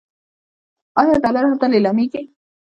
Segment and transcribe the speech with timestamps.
[0.99, 2.21] آیا ډالر هلته لیلامیږي؟